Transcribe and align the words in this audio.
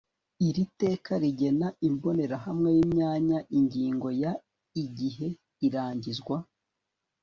Iri 0.47 0.63
teka 0.81 1.13
rigena 1.23 1.67
imbonerahamwe 1.87 2.69
y 2.77 2.79
imyanya 2.85 3.39
Ingingo 3.57 4.07
ya 4.21 4.31
Igihe 4.83 5.27
irangizwa 5.67 6.37